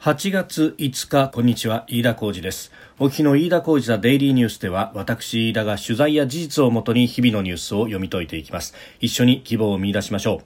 [0.00, 1.84] 8月5日こんにちは。
[1.86, 2.72] 飯田浩二です。
[2.98, 8.74] お日の飯田浩二ザデイリーニュースでは私飯田が取材や事実をもとに日々のニュースを読み解いていきます。
[9.00, 10.40] 一緒に希望を見出しましょ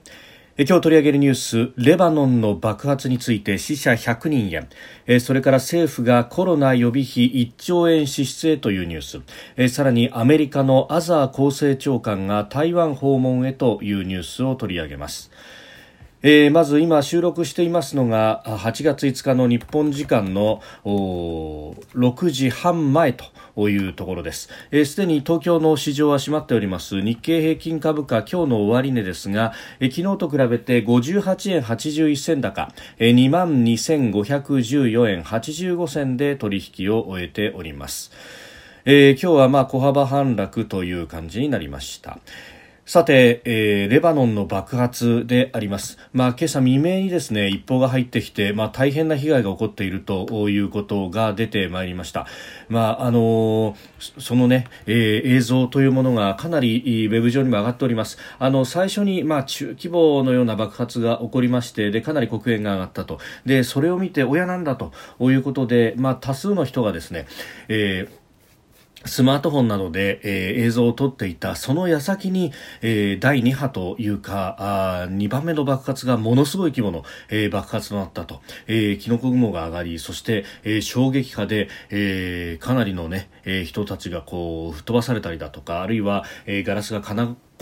[0.57, 0.63] う。
[0.65, 4.67] 今日取り上げるニュースレバノンの爆発について死者100人や。
[5.21, 9.73] それから政府がコロナ予備費1兆円支出へというニュース。
[9.73, 15.31] さらにアメリカのアザー厚生長官が台湾訪問へというニュースを取り上げます。
[16.27, 24.49] えー、まず今収録していますのが8月5日の日本時間の6時半前というところです。
[24.71, 26.99] すで、ー、に東京の市場は閉まっております。
[26.99, 38.11] 日経平均株価今日の終値ですが、えー、昨日と比べて58円81銭高、えー、2万2514円85銭で取引を終えております、
[38.85, 42.17] えー、今日はまあ小幅反落という感じになりました。
[42.87, 45.97] さて、えー、レバノンの爆発であります。
[46.13, 52.27] まあ、今朝未明にですね、一報が入ってきて、まあ、大変な被害が起こっているということが出てまいりました。
[52.69, 53.75] まあ、あのー、
[54.21, 58.19] そのね、えー、映像というものがかなりウェブ上にも上がっております。
[58.37, 63.17] あの、最初に、まあ、中規模のような爆発が起こりまして、で、かなり黒煙が上がったと。
[63.47, 64.91] で、それを見て親なんだと
[65.21, 67.25] いうことで、まあ、多数の人がですね、
[67.67, 68.24] えー
[69.05, 72.51] スマートフォンなどで、えー、映像を撮っていたその矢先に、
[72.81, 87.13] えー、第2波というかあ2番目の爆発がものすごい規模の、えー、爆発となったと、えー、キノコ雲が上がりそして、えー、衝撃波で、えー、かなりのね、えー、人たちがこう吹っ飛ばされたりだとかあるいは、えー、ガラスが粉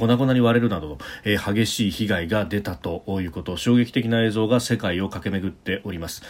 [0.07, 6.23] 々に割れるなどの、えー、激しい被害が出たということ衝撃的な映像が世界を駆け巡っております。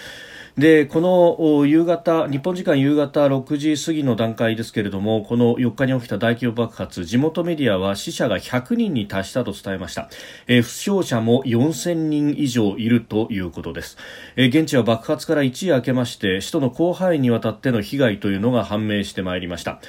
[0.58, 10.10] でこの夕方日本時間夕方6時過ぎの段階ですけれどもこの4日に起きた大規模爆発地元メディアは死者が100人に達したと伝えました、
[10.46, 13.98] えー、負傷者も4000人以上いるということです、
[14.36, 19.82] えー、現地は爆発から一夜明けまして首都の広範囲にわたっての被害というのが判明してまいりました。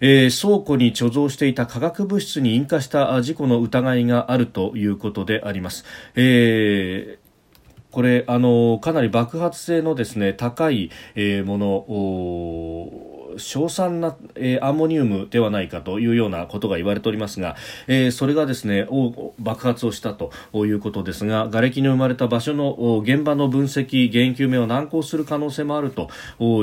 [0.00, 5.84] えー、倉庫に貯蔵していた化学物質に引火した事故の疑いがあるということであります。
[6.14, 7.23] えー
[7.94, 17.56] これあのかなり爆発性のですね高い、えー、もの硝酸な、えー、アンモニウムではないかというようなことが言われておりますが、
[17.86, 18.86] えー、それがですね
[19.38, 26.10] 爆発をしたということですが瓦礫の生まれた場所の現場の分析原因究明を難航する可能性もあると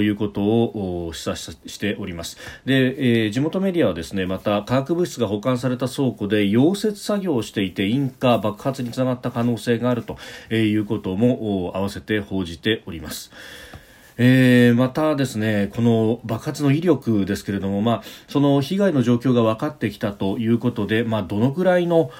[0.01, 10.17] いうことを示唆しておりますで、えー、地元メディアはですねまた化学物質が保管された倉庫で溶接作業をしていて引火爆発につながった可能性があると
[10.53, 13.31] いうことも合わせて報じております。
[14.17, 22.11] えー、またですねこの爆発の威力ですけれども、まあ、その被害の状況が分かってきたということで、まあ、どのくらいの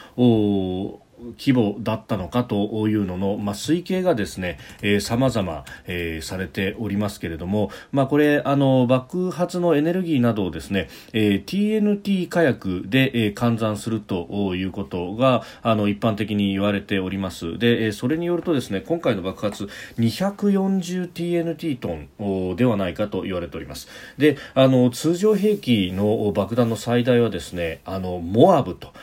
[1.38, 17.58] 規模だったのかというのの、まあ、推計がですね、えー、様々、えー、されておりますけれども、まあ、これ、あの、爆発のエネルギーなどをですね、えー、TNT 火薬で、えー、換算するということが、あの、一般的に言われております。
[17.58, 23.88] で、えー、それによるとですね、今回の爆発、240TNT トンではないかと言われております。
[24.18, 28.94] で、あの、通常兵器の爆弾の最大はですね、あの、モアブと、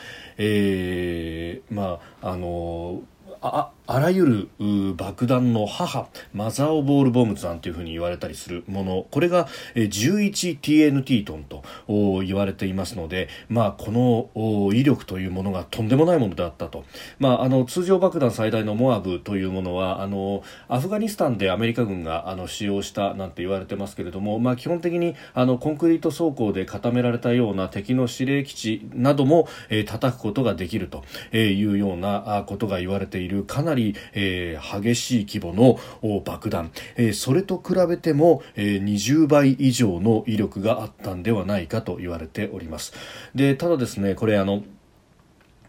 [0.41, 3.01] えー、まああの
[3.41, 11.63] ああらゆる爆弾の母マザー・オボール・ボムズなんていうふうに言われたりするものこれが 11TNT トンと
[12.23, 16.85] 言われていますので、まあ、この威力というものがとんでもないものであったと、
[17.17, 31.03] まあ、あの通常爆弾最大のモアブというものはあのアフガニスタンでアメリカ軍があの使用したなんて言われてますけれども、まあ、基本的にあのコンクリート装甲で固められたような敵の司令基地なども、えー、叩くことができると
[31.35, 42.93] いうようなことが言われているかなりり、えー、激しい規模の爆弾、えー、それと比べても、えー、20倍以上の威力があったんではないかと言われております。
[43.35, 44.63] でただですねこれあの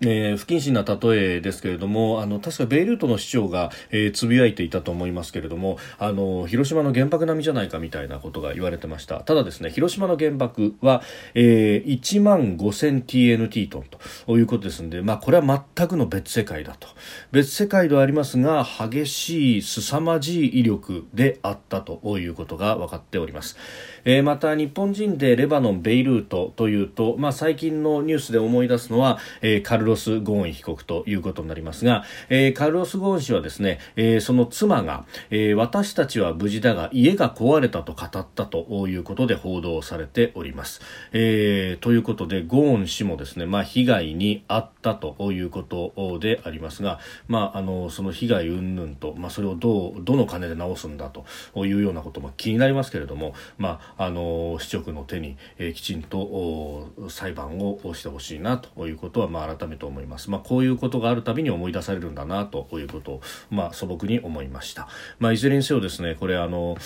[0.03, 9.21] えー、不謹慎な例えですけれどもあの確かベイルートの市長が、えー、つぶやいていたと思いますけれどもあの広島の原爆並みじゃないかみたいなことが言われてました。
[9.21, 11.03] ただですね広島の原爆は、
[11.35, 13.85] えー、1万 5000TNT トン
[14.27, 16.89] ということですので、まあ、これは全くの別世界だと。
[17.33, 23.57] 別世界ではありますが激しい凄まじい威力であったということが分かっております、
[24.05, 40.81] えー、また日本人でレバノンベイルートというと、まあ、最近のニュースで思い出すのは、えー、カルロロス・ゴーン被告ということになりますが、えー、カルロス・ゴーン氏はですね、えー、その妻が、えー、私たちは無事だが家が壊れたと語ったということで報道されております。
[41.13, 51.25] えー、ということでゴーン氏もですね、まあ、被害に遭ったということでありますが、まあ、あのその被害云々と、まあ、それをどうどの金で直すんだと
[51.67, 60.31] いうようなことも気になりますけれども、まあ、あの市直の手に、えー、きちんと裁判をしてほしいなということは、まあ、改めて思います。
[60.31, 64.89] まあ、こういうことがあるたびに思い出されるんだなということを、まあ、素朴に思いました。
[65.19, 66.77] まあ、いずれにせよですねこれあの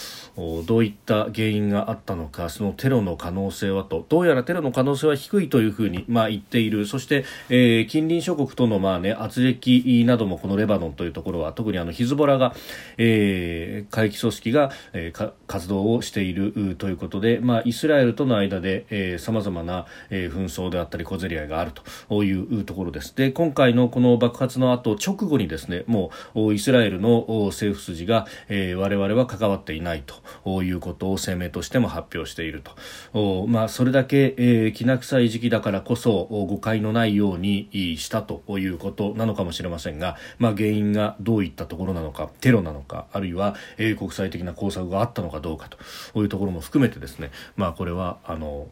[0.66, 12.54] どういった原因があったのかそのテロの可能性はとどうやらテロの可能性は低いというふうに、まあ、言っているそして、えー、近隣諸国との、まあね、圧力などもこのレバノンというところは特にあのヒズボラが、
[12.98, 21.72] えー、過激組織が、えー、活動をしているということで、まあ、イスラエルとの間でさまざまな、えー、紛争であったり小競り合いがある
[22.08, 23.14] というところです。
[23.14, 30.04] で今回のこの爆発の後直後にですねもうイスラエルの政府筋が、えー、我々は関わっていない
[30.44, 32.62] ということを声明としても発表している
[33.12, 48.66] と、まあ、それだけ、えー、きな臭い時期だからこそ誤解のないようにしたということなのかもしれませんが、まあ、原因がどういったところなのかテロなのかあるいは、えー、国際的な工作があったのかどうかというところも含めてですね、まあ、これはあの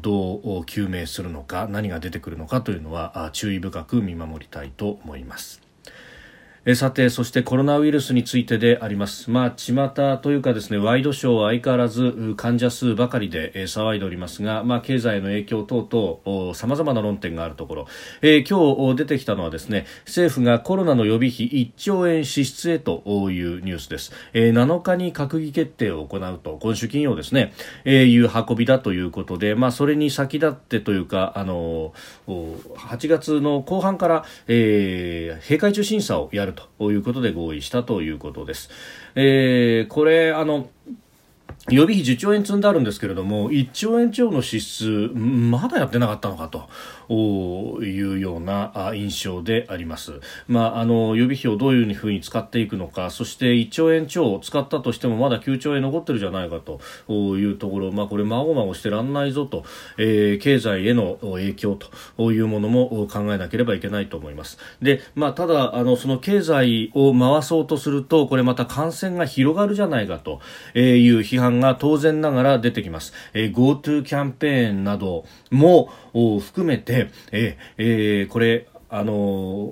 [0.00, 5.61] どう究明するのか何が出てくるのかというのは注意深く見守りたいと思います。
[6.64, 9.32] えさて、そしてコロナウイルスについてであります。
[9.32, 17.86] まあ、巷というかですね、ワイドショーは相変わらず患者数ばかりで、え騒いでおりますが、まあ、経済の影響等々、様々な論点があるところ、
[18.20, 24.12] えー、今日出てきたのはですね、政府がコロナの予備費1兆円支出へというニュースです。
[24.32, 27.52] えー、7日に閣議決定を行うと、今週金曜ですね、
[27.84, 31.92] えー、いう運びだということで、まあ、それに先立ってというか、あの、
[32.28, 38.70] 8月の後半から、えー、閉会中審査をやるということで合意したということです。
[39.14, 40.68] えー、これあの
[41.70, 46.68] 予備費10兆円積んであるんですけれども1兆円超の支出まだやってなかったのかと
[47.12, 50.20] いうような印象であります。
[50.48, 56.80] まあ、あの予備費をどういうふうに使っていくのかそして1兆円超を使ったとしてもまだ9兆円残ってるじゃないかと
[57.36, 59.64] いうところ、まあ、これまごまごしてらんないぞと、
[59.98, 61.78] えー、経済への影響
[62.16, 64.58] というものも考えなければいけないと思います。
[64.80, 70.40] で、まあ、ただあのその経済を回そうとするとこれまた感染が広がるじゃないかと
[70.78, 73.12] いう批判が当然ながら出てきます。
[73.34, 77.01] えー、GoTo キャンペーンなども含めて、
[77.32, 79.12] えーえー、これあの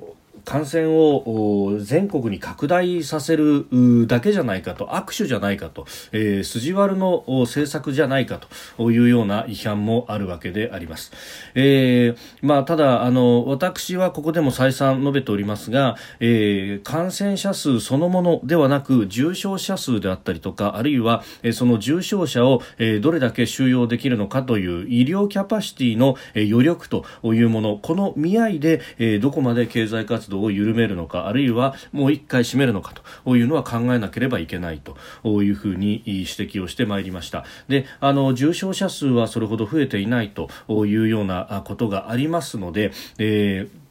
[0.00, 3.66] ー感染を全国に拡大させる
[4.06, 8.40] だけじゃないかと握手じゃないかと、えー、筋悪の政策じゃないか
[8.76, 11.12] というような批判もあるわけであります、
[11.54, 32.94] えーまあ、ただあの私はここでも再三述べておりますが、えー、感染者数そのものではなく重症者数であったりとかあるいは、え、その重症者を、え、どれだけ収容できるのかという医療キャパシティの、え、余力というものこの見合いで、え、どこまで経済活動を緩めるのかあるいはもう一回締めるのか
[33.24, 37.44] というのは考えなければいけないというふうに指摘をしてまいりました。
[37.68, 40.48] であの重症者数はそれほど増えていないと
[40.86, 43.89] いうようなことがありますので、えー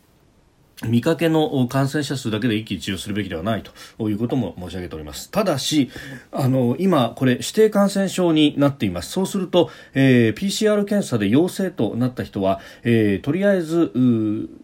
[0.88, 5.30] 見かけの感染者数だけで一喜一憂するべきではないということも申し上げております。
[5.30, 5.90] ただし、
[6.32, 9.12] あの、今、これ指定感染症になっています。
[9.12, 13.92] そうすると、えー、PCR 検査で陽性となった人は、えー、とりあえず、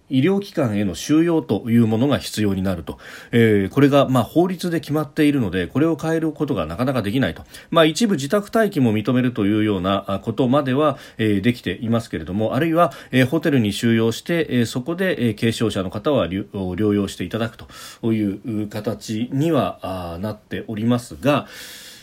[0.10, 3.00] 医療機関への収容というものが必要になると、
[3.32, 21.48] えー、これがまあ法律で決まっているのでこれを変えることがなかなかできないと、まあ、一部自宅待機も認めるというようなことまでは、えー、できていますけれどもあるいは、えー、ホテルに収容して、えー、そこで、えー、軽症者の方は療養していただくという形にはなっておりますが、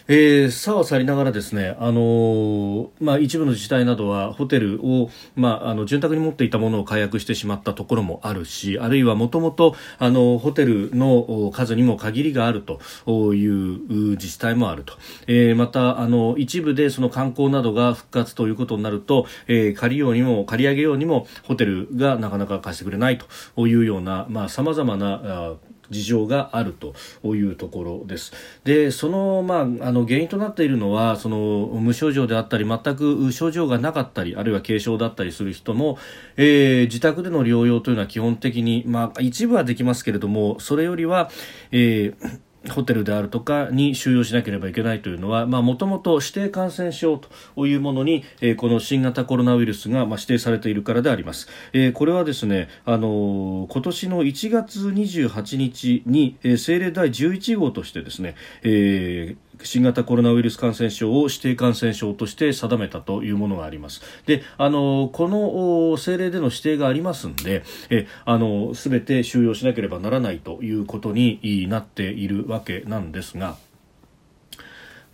[0.09, 14.94] えー、さはさりながらですね、あのー、まあ、一部の自治体などはホテルを、まあ、あの潤沢に持っていたものを解約してしまったところもあるしあるいはもともとホテルの数にも限りがあるという自治体もあると、
[15.26, 25.56] えー、またあの一部でその観光などが復活ということになると、えー、借りようにも借り上げようにもホテルがなかなか貸してくれないというようなさまざ、まな
[25.93, 26.95] 事情があると
[27.37, 28.33] いうところです。
[28.65, 35.99] で、その、まあ、あの、原因となっているのは、その、無症状であったり、全く症状がなかったり、あるいは軽症だったりする人の、
[36.37, 41.31] えー、自宅での療養というのは基本的に、まあ、一部はできますけれども、それよりは、
[41.71, 47.19] えーホテルであるとかに収容しなければいけないというのはもともと指定感染症
[47.57, 64.02] というものに、えー、この新型コロナウイルスが、まあ、指定されているからであります、えー、これはですね、あのー、今年の1月28日に、えー、政令第11号としてですね、えー新型コロナウイルス感染症を指定感染症として定めたというものがあります。
[64.26, 73.57] で、あの、この政令での指定がありますんで、え、あの、すべて収容しなければならないということになっているわけなんですが、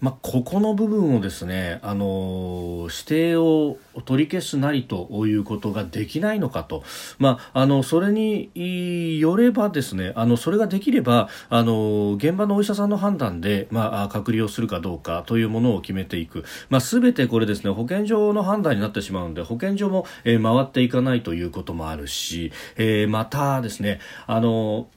[0.00, 6.84] まあ、ここの部分をですね、あの指定を取り消すなりということができないのかと、
[7.18, 24.88] まあ、あのそれによればですねあのそれができればあの現場のお医者さんの判断で、まあ、隔離をするかどうかというものを決めていく、まあ、全てこれですね保健所の判断になってしまうので保健所も、えー、回っていかないということもあるし、えー、またですねあの、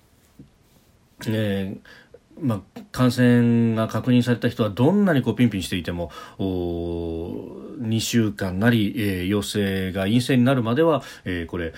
[1.27, 2.01] えー
[2.41, 11.73] まあ、感染が確認された人はどんなにこうピンピンしていても2週間なり、えー、陽性が陰性になるまでは、えー、これ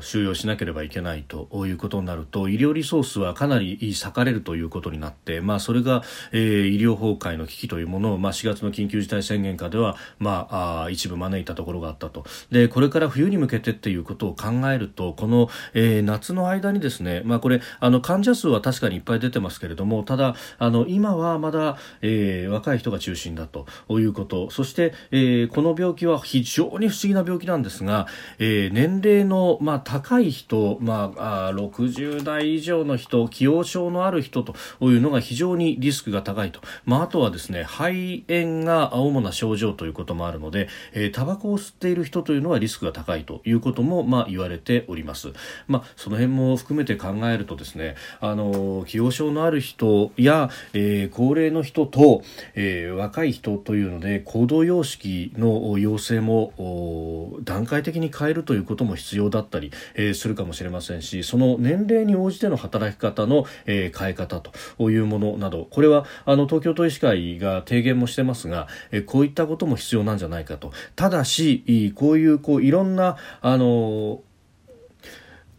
[0.00, 12.24] 収容しなければいけないということになると医療リソースはかなり割かれるということになって、まあ、それが、えー、医療崩壊の危機というものを、まあ、4月の緊急事態宣言下では、まあ、あ一部招いたところがあったと。
[12.50, 24.50] でこれから冬に向けてっていうことを考えるとこの、えー、夏の間にですね、まあ、これあの患者数は確かにいっぱい出てますけれどもただあの今はまだ、えー、若い人が中心だということ。
[24.50, 28.06] そして、えー、この病気は非常に不思議な病気なんですが、
[28.38, 45.32] えー、年齢の、まあ、高い人、まあ、あ60代以上の人既往症のある人というのが非常にリスクが高いと、まあ、あとはですね肺炎が主な症状ということもあるので、えー、タバコを吸っている人というのはリスクが高いということも、まあ、言われております、
[45.66, 52.22] まあ、その辺も含めて考えるとですねあの既往症のある人人や、えー、高齢の人と、
[52.54, 70.72] えー、若い人というので行動様式の要請も段階的に変えるということも必要だったり、えー、するかもしれませんしその年齢に応じての働き方の、えー、変え方というものなどこれはあの東京都医師会が提言もしてますが、えー、こういったことも必要なんじゃないかと。
[70.96, 74.20] ただしこういうこういろんなあの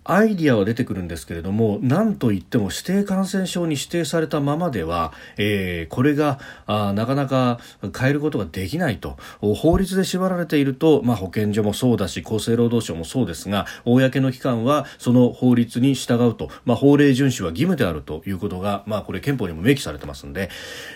[0.06, 7.60] アイディアは出てくるんですけれども何といっても指定感染症に指定されたままでは、えー、これがあなかなか
[7.98, 20.50] 変えることができないと法律で縛られていると、まあ、保健所もそうだし厚生労働省もそうですが公の機関はその法律に従うと、まあ、法令遵守は義務であるということが、まあ、これ憲法にも明記されてますんで、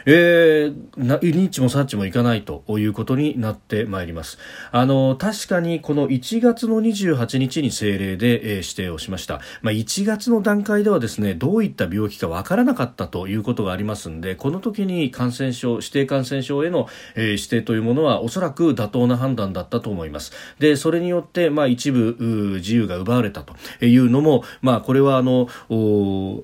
[0.06, 4.38] えー、ニッチもサッチもいかないということになってまいります。
[4.72, 20.32] あの確かにこの1月の28日に政令で、えー、指定ををしました、まあ、1月の段階ではですねどういった病気かわからなかったということがありますのでこの時に感染症指定感染症への、えー、指定というものはおそらく妥当な判断だったと思います。
[20.60, 25.48] でそれによって、まあ、一部自由が奪われたというのも、まあ、これはあの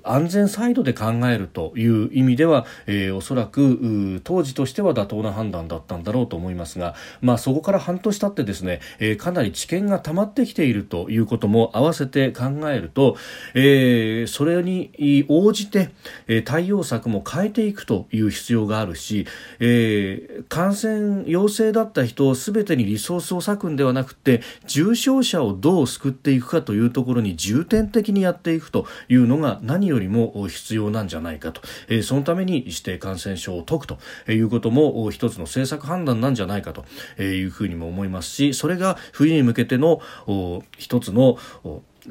[0.03, 13.17] 安全サイドで考えるという意味では、えー、おそらく当時としては妥当な判断だったんだろうと思いますが、まあ、そこから半年経ってですね、えー、かなり知見が溜まってきているということも合わせて考考えると、
[13.53, 15.89] えー、それに応じて、
[16.27, 19.25] えー、対応策も変えていくという必要があるし、
[19.59, 33.97] えー、感染陽性だった人を全てにリソースを割くんではなくて重症者をどう救っていくかというところに重点的にやっていくというのが何よりも必要なんじゃないかと、えー、そのために指定感染症を解くと
[34.31, 36.85] いうことも一つの政策判断なんじゃないかと
[37.21, 40.01] いうふうにも思いますしそれが冬に向けての
[40.77, 41.37] 一つの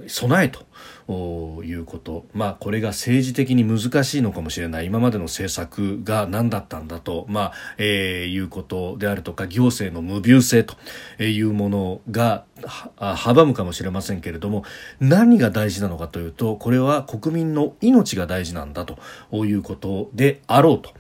[0.07, 4.87] 備えということ、まあ、これが政治的に難しいのかもしれない。
[4.87, 10.77] 今までの政策が何だったんだと、まあえー、いうことであるとか行政の無病性と
[11.23, 12.45] いうものが
[12.97, 14.65] 阻むかもしれませんけれども
[15.01, 18.99] 何が大事なのかというとこれは国民の命が大事なんだと
[19.45, 20.95] いうことであろうと。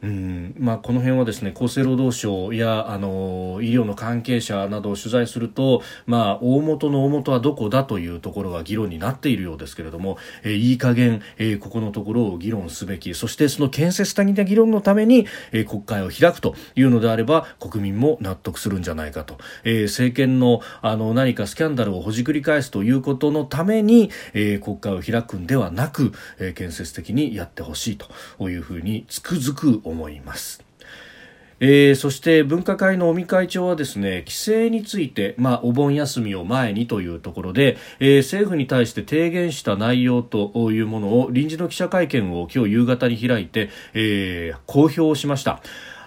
[0.00, 0.54] うん。
[0.58, 30.68] まあ、この辺はですね厚生労働省やあの医療の関係者などを取材すると、まあ、大元の大元はどこだというところが議論になっているようですけれども、えー、いい加減、えー、ここのところを議論すべきそしてその建設的な議論のために、えー、国会を開くというのであれば国民も納得するんじゃないかと、えー、政権のあの何かスキャンダルをほじくり返すということのために、えー、国会を開くんではなく、えー、建設的にやってほしいというふうにつくづく思います。
[31.60, 45.60] えー、そして分科会の尾身会長はですね規制について、まあ、お盆休みを前にというところで、えー、政府に対して提言した内容というものを臨時の記者会見を今日夕方に開いて、えー、公表しました。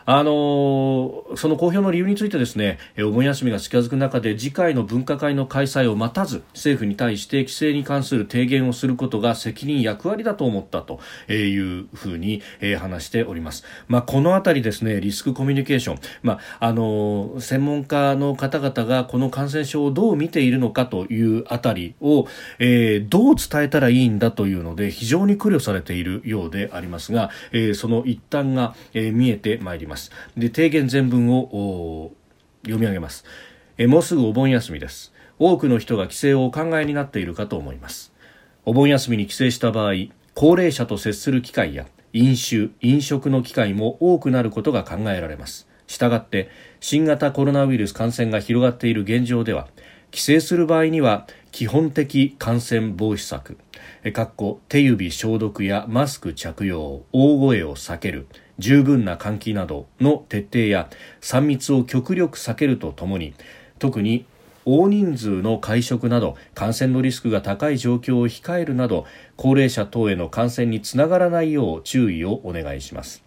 [0.05, 10.99] あのその公表の理由についてですねお盆休みが近づく中で次回の分科会の開催を待たず政府に対して規制に関する提言をすることが責任役割だと思ったと
[11.31, 12.41] いうふうに
[12.79, 22.27] 話しております、まあ、このあたりですねリスクコミュニケーション、まあ、あの専門家の方々がこの感染症をどう見ているのかというあたりを、
[22.59, 29.90] えー、どう伝えたらいいんだというので非常に苦慮されているようでありますが、えー、その一端が、えー、見えてまいります。
[29.91, 30.11] ます。
[30.35, 32.11] で提言全文を
[32.63, 33.25] 読み上げます。
[33.77, 35.13] えもうすぐお盆休みです。
[35.37, 38.11] 多くの人が帰省をお考えになっているかと思います。
[38.65, 39.93] お盆休みに帰省した場合
[40.33, 45.67] 高齢者と接する機会や飲酒飲食の機会も多くなることが考えられます。
[45.87, 49.67] したがって新型コロナウイルス感染が広がっている現状では
[50.11, 53.57] 帰省する場合には基本的感染防止策
[54.13, 58.27] かっこ手指消毒やマスク着用大声を避ける
[58.61, 60.87] 十分な換気などの徹底や
[61.21, 63.33] 3密を極力避けるとともに
[63.79, 64.25] 特に
[64.65, 73.23] 大人数の会食など感染のリスクが高い状況を控えるなど高齢者等への感染につながらないよう注意をお願いします。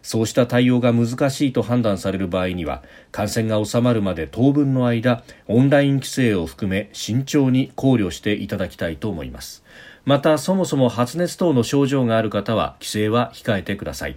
[0.00, 9.62] そうした対応が難しいと判断される場合には感染が収まるまで当分の間オンライン規制を含め慎重に考慮していただきたいと思います。
[10.06, 14.16] またそもそも発熱等の症状がある方は規制は控えてください。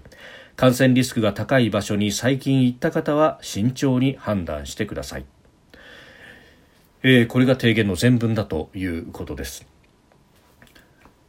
[0.62, 5.26] 感染リスクが高い場所に最近行った方は慎重に判断してください、
[7.02, 9.66] えー、これが提言の全文だということです。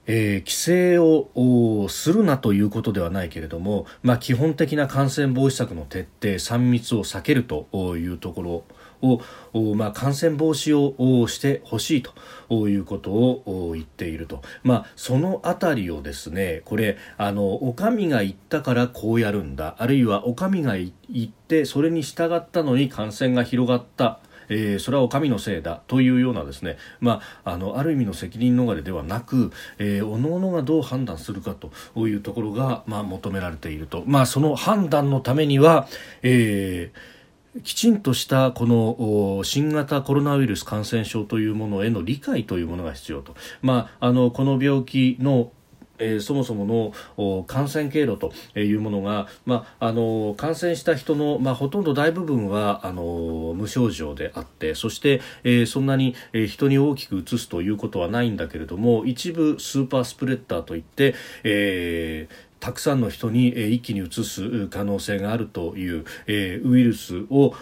[0.06, 8.64] えー、規制をするなということではないけれども、まあ、基本的な感染防止策の徹底3密を避けるというところ
[9.02, 12.02] を、まあ、感染防止をしてほしい
[12.48, 19.76] ということを言っていると、まあ、そのあたりをですねこれあのお上が言ったからこうやるんだ。
[19.78, 20.92] あるいはお上が言
[21.24, 24.20] ってそれに従ったのに感染が広がった。
[24.48, 25.82] えー、それはお上のせいだ。
[25.86, 35.86] というようなですね、まあ、あのある意味の責任逃れではなく、えー、各々がどう判断するかというところが、まあ、求められていると、まあ、その判断のためには、
[36.22, 37.21] えー
[37.62, 45.52] きちんとしたこの新型コロナウイルス感染症というものへの理解というものが必要と、まあ、あのこの病気の
[45.98, 67.56] えー、そもそもの感染経路というものが、まあ、あの感染した人の、まあ、ほとんど大部分はあの無症状であってそして、えー、そんなに、えー、人に大きく移すということはないんだけれども一部スーパースプレッダーといって、えーたくさんの人に、え一気に移す可能性があるという、えウイルスを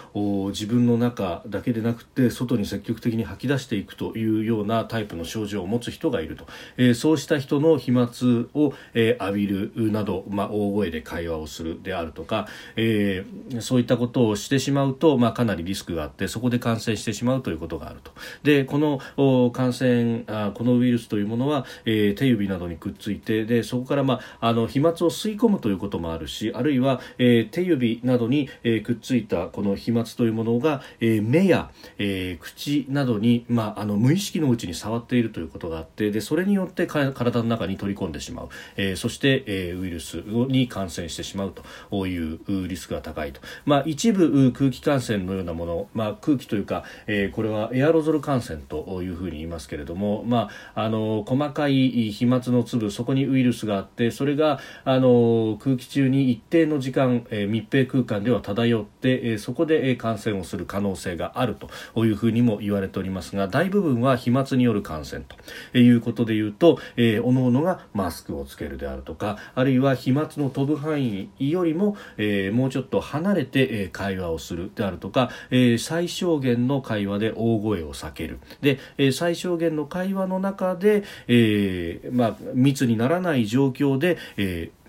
[0.50, 6.44] 自分の中だけでなくて外に積極的に吐き出していくというようなタイプの症状を持つ人がいると、
[6.76, 8.10] えそうした人の飛沫
[8.52, 13.24] を、え浴びるなど、まあ、大声で会話をするであるとか、え
[13.60, 18.12] そういったことをしてしまうと、まあ、かなりリスクがあってそこで感染してしまうということがあると。
[18.42, 41.54] でこの感染あこのウイルスというものは、え手指などにくっついてでそこから、まあ、あの飛沫を吸い込むということもあるしあるいは、えー、手指などに、えー、くっついたこの飛沫というものが、えー、目や、え、口などに、まあ、あの無意識のうちに触っているということがあってでそれによって体の中に取り込んでしまう、え、そして、え、ウイルスに感染してしまう
[41.90, 61.56] というリスクが高いと、まあ、一部空気感染のようなもの、まあ、空気というか、え、これはエアロゾル感染というふうに言いますけれども、まあ、あの細かい飛沫の粒そこにウイルスがあってそれがあの空気中に一定の時間、えー、密閉空間では漂って、えー、そこで、感染をする可能性がある
[61.94, 65.24] というふうにも言われておりますが大部分は飛沫による感染
[65.72, 78.38] ということでいうと、えー、おのおのがマスクをつけるであるとかあるいは飛沫の飛ぶ範囲よりも、えー、もうちょっと離れて、会話をするであるとか、えー、最小限の会話で大声を避ける。
[78.60, 84.79] で、えー、最小限の会話の中で、えーまあ、密にならない状況で、えー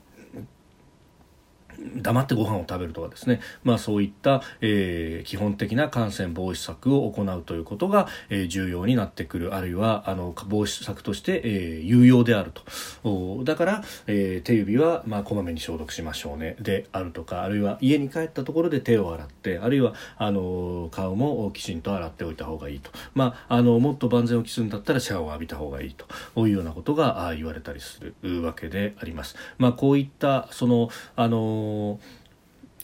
[1.96, 9.56] 黙ってご飯を食べるとかですね、まあ、そういった、えー、基本的な感染防止策を行うということが、えー、重要になってくる。
[9.56, 12.52] あるいはあの防止策として、えー、有用である
[13.04, 13.44] と。
[13.44, 16.56] だから、えー、手指は、まあ、こまめに消毒しましょうね。
[16.60, 26.06] であるとかあるいは家に帰ったところで手を洗ってあるいはあの顔もきちんと洗っておいた方がいいと、まあ、あのもっと万全を期すんだったらシャワーを浴びた方がいいと。
[26.48, 29.36] いうようなことが言われたりするわけであります。
[29.58, 32.21] まあ、こういったそのあののー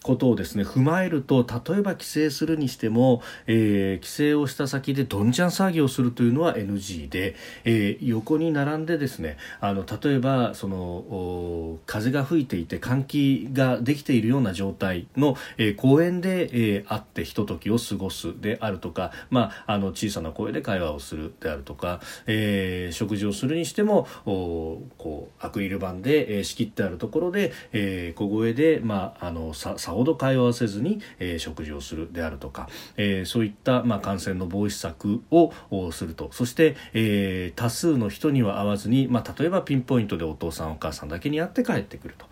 [0.07, 35.51] ことをですね踏まえると例えば帰省するにしても、えー、帰省をした先でどんちゃん作業をするというのは NG で、えー、横に並んでですねあの例えばその風が吹いていて換気ができているような状態の、えー、公園で、えー、会ってひとときを過ごすであるとか、まあ、あの小さな声で会話をするであるとか、えー、食事をするにしてもおこうアクリル板で、えー、仕切ってあるところで、えー、小声で、まあ、あのささほど会話せずに、えー、食事をするであるとか、えー、そういった、まあ、感染の防止策を
[35.91, 36.29] すると。
[36.31, 42.27] そして、えー、多数の人には会わずに、まあ、例えばピンポイントでお父さんお母さんだけに会って帰ってくると。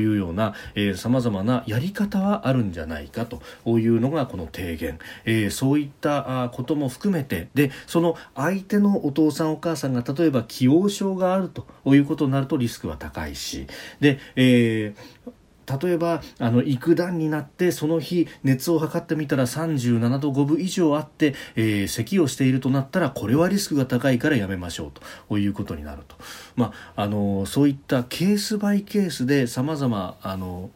[0.00, 0.54] いうような
[0.96, 3.42] さまざまなやり方はあるんじゃないかと。
[3.78, 7.48] いうのがこの提言、えー、そういったことも含めて。
[7.54, 13.66] でその相手のお父さんお母さんが例えば既往症があるということになるとリスクは高いし。
[14.00, 15.34] で、えー
[15.66, 24.92] 例えばあの育段になってその日熱を測ってみたら37度5分以上あって、えー、咳をしているとなったらこれはリスクが高いからやめましょう
[25.28, 26.16] ということになると、
[26.56, 30.70] まあ、あのそういったケースバイケースでさまざまあの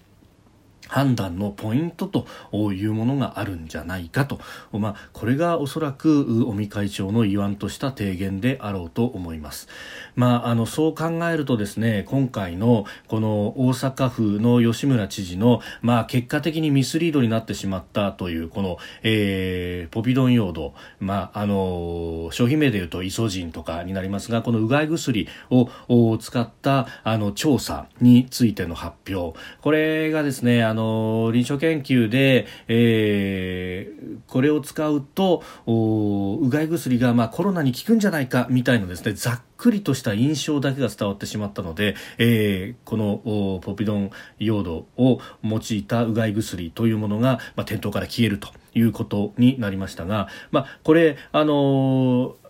[0.88, 2.26] 判断のポイントと
[2.72, 4.40] いうものがあるんじゃないかと、
[4.72, 9.68] まあ、これがおそらく尾身会長の言わんとした提言であろうと思います。
[10.16, 29.38] まあ、あのそう考えるとですね今回のこの大阪府の吉村知事の、まあ、結果的にミスリードになってしまったというこの、えー、ポピドン用土、まあ、あの商品名でいうとイソジンとかになりますがこのうがい薬を使ったあの調査についての発表。
[29.60, 52.47] これがですねあのの臨床研究で、えー、これを使うとうがい薬が、まあ、コロナに効くんじゃないかみたいなですねざっくりとした印象だけが伝わってしまったので、えー、このポピドン用土を用いたうがい薬というものが、まあ、店頭から消えるということになりましたが、まあ、これ、あのー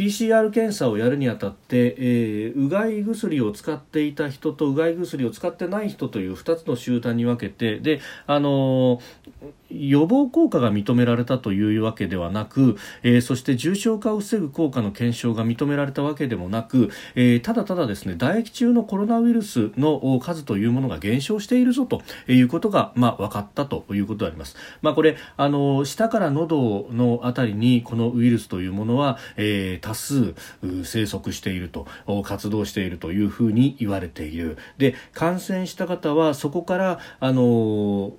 [0.00, 9.00] PCR 検査をやるにあたって、えー、うがい薬を使っていた人とうがい薬を使ってない人という2つの集団に分けてで、あのー、
[9.70, 24.56] 予防効果が認められたというわけではなく、えー、そして重症化を防ぐ効果の検証が認められたわけでもなく、えー、ただただですね唾液中のコロナウイルスの数というものが減少しているぞということが、まあ、分かったということであります。
[24.82, 30.34] まあ、これあの下から喉のあたりにこのウイルスというものは、えー、多数
[30.84, 31.86] 生息していると
[32.24, 34.58] 活動しているというふうに言われている。
[34.78, 38.12] で感染した方はそこからあの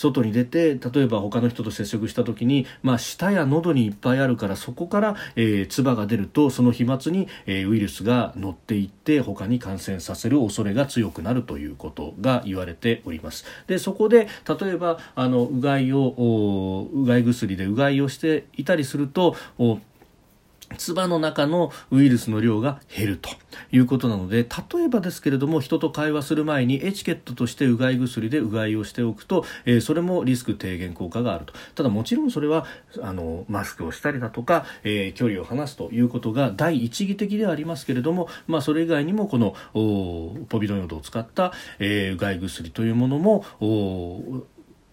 [0.00, 13.44] 外に出て例えば他の人と接触した時に、まあ、舌や喉にいっぱいあるからそこから、えー、唾が出るとその飛沫に、えー、ウイルスが乗っていって他に感染させる恐れが強くなるということが言われております。
[13.66, 19.36] でそこで例えばあのうがいをうがい薬でうがいをしていたりすると
[20.80, 23.30] 唾の中のウイルスの量が減ると
[23.70, 31.52] いうことなので例えばですけれども人と会話する前にエチケットとしてうがい薬でうがいをしておくと、えー、それもリスク低減効果があると。
[31.74, 32.64] ただもちろんそれは
[33.02, 39.54] あのマスクをしたりだとか、えー、距離を離すということが第一義的ではありますけれども、まあ、それ以外にもこの
[40.48, 43.44] ポビドンヨドを使った、えー、うがい薬というものも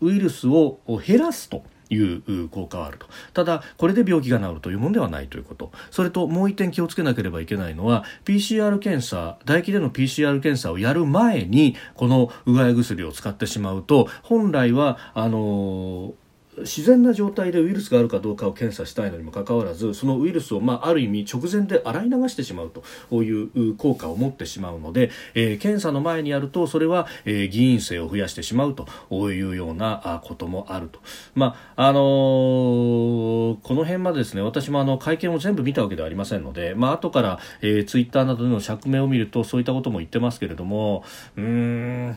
[0.02, 1.63] ウイルスを減らすと。
[1.89, 3.08] いう効果はあると。
[3.34, 5.71] ただこれで病気が治るというものではないということ。
[5.91, 16.26] それともう一点気をつけなければいけないのは PCR 検査唾液での PCR 検査をやる前にこのうがい薬を使ってしまうと本来はあのー
[16.59, 22.71] 自然な状態でウイルスがあるかどうかを検査したいのにもかかわらずそのウイルスを、まあ、ある意味直前で洗い流してしまう
[23.09, 28.87] という効果を持ってしまうので、えー、検査の前にやるとそれは、えー、議員性を増やしてしまうと
[29.31, 30.99] いうようなこともあると。
[31.35, 32.03] まああのー、
[33.61, 41.03] この辺までですね私もあの会見を全部見たわけではありませんので、まあ後から、えー、ツイッターなどでの釈明を見るとそういったことも言ってますけれども
[41.35, 42.15] うーん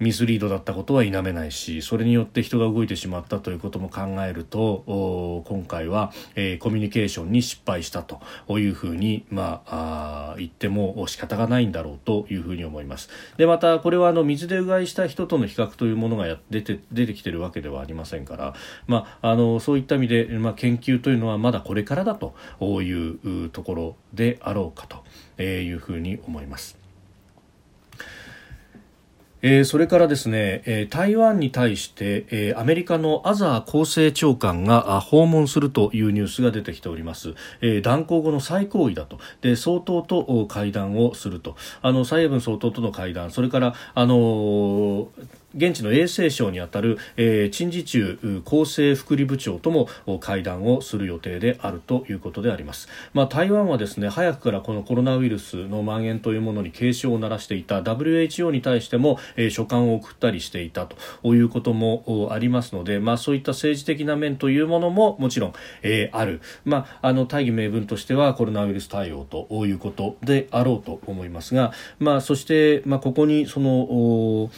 [0.00, 8.20] ミスリードだったことは否めないしそれによって人が動いてしまったということも考えると今回は、えー、コミュニケーションに失敗したと
[8.58, 18.54] いうふうに、まあ、あ言っても仕方がないんだろうというふうに思いますでまたこれはあの水でうがいした人との比較というものがや出て出てきてるわけではありませんから、
[18.86, 22.34] まあ、あのそういった意味で、まあ、研究というのはまだこれからだと
[22.82, 26.79] いうところであろうかというふうに思います。
[29.42, 39.18] えー、それからですね、えー、台湾に対して、えー、アメリカのアザー厚生長官が訪問するというニュースが出てきております、えー、断交後の最高位だと。
[39.40, 41.56] で総統と会談をすると。
[41.82, 43.30] あの蔡英文総統との会談。
[43.30, 45.08] それからあの
[45.54, 49.88] 現地の衛生省にあたる、えー、陳時中厚生福利部長とも
[50.20, 74.50] 会談をする予定であるということであります、まあ、台湾はですね早くからこのコロナウイルスの蔓延というものに警鐘を鳴らしていた WHO に対しても、えー、書簡を送ったりしていたということもありますので、まあ、そういった政治的な面というものももちろん、えー、ある、まあ、あの大義名分としてはコロナウイルス対応ということであろうと思いますが、まあ、そして、まあ、ここにその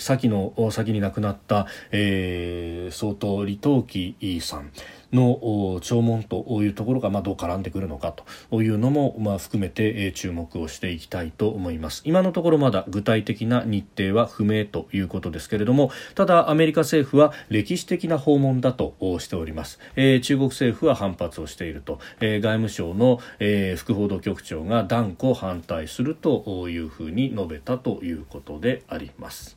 [0.00, 4.72] 先の先に亡くなった、えー、総統李登輝さん。
[5.12, 8.14] の弔問というところが、まあ、どう絡んでくるのか
[8.50, 12.02] というのも、まあ、含めて注目をしていきたいと思います。
[12.04, 29.56] 今のところまだ具体的な日程は不明ということですけれどもただアメリカ政府は歴史的な訪問だとしております、えー、中国政府は反発をしていると、えー、外務省の、えー、副報道局長が断固反対するというふうに述べたということであります。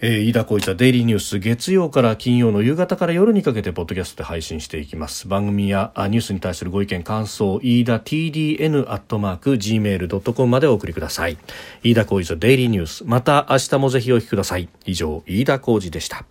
[0.00, 5.26] えー、飯田浩一はデイリーニュース月曜から金曜の夕方から夜にかけてポッドキャストで配信していきます。
[5.26, 11.38] 番組やニュースに対するご意見感想飯田 TDN アットマーク Gmail.com までお送りください。
[11.82, 13.04] 飯田浩一はデイリーニュース。
[13.06, 14.68] また明日もぜひお聞きください。
[14.84, 16.26] 以上飯田浩二でした。